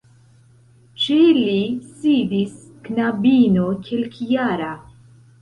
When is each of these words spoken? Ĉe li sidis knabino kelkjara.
Ĉe 1.03 1.17
li 1.39 1.59
sidis 1.89 2.57
knabino 2.89 3.69
kelkjara. 3.91 4.73